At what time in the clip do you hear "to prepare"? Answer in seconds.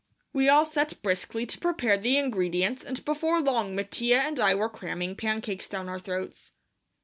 1.45-1.95